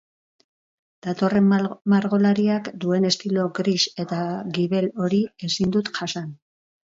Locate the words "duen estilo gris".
2.85-3.77